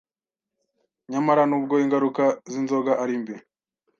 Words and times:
Nyamara 1.11 1.41
nubwo 1.49 1.75
ingaruka 1.83 2.23
z’inzoga 2.51 2.91
ari 3.03 3.15
mbi 3.21 3.35